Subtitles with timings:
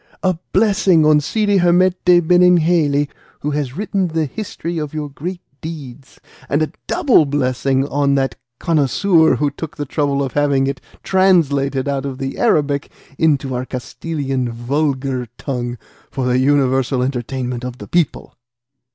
[0.23, 3.07] A blessing on Cide Hamete Benengeli,
[3.41, 8.33] who has written the history of your great deeds, and a double blessing on that
[8.57, 13.63] connoisseur who took the trouble of having it translated out of the Arabic into our
[13.63, 15.77] Castilian vulgar tongue
[16.09, 18.33] for the universal entertainment of the people!"